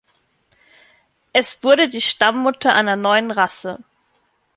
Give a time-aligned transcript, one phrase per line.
[1.31, 3.83] Es wurde die Stammmutter einer neuen Rasse.